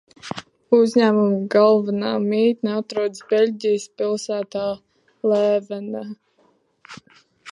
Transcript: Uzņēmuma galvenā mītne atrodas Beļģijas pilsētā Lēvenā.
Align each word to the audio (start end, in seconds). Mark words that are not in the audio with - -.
Uzņēmuma 0.75 1.35
galvenā 1.55 2.13
mītne 2.23 2.71
atrodas 2.77 3.21
Beļģijas 3.33 3.85
pilsētā 4.01 4.65
Lēvenā. 5.33 6.05